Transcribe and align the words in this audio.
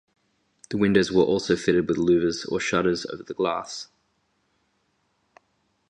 The 0.71 0.77
windows 0.79 1.11
were 1.11 1.21
also 1.21 1.55
fitted 1.55 1.87
with 1.87 1.99
louvers 1.99 2.51
or 2.51 2.59
shutters 2.59 3.05
over 3.05 3.21
the 3.21 3.35
glass. 3.35 3.87